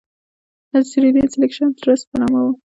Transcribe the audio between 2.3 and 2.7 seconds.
وو.